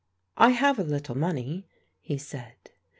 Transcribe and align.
"I 0.35 0.49
have 0.49 0.79
a 0.79 0.83
little 0.83 1.15
money," 1.15 1.67
he 1.99 2.17
said. 2.17 2.71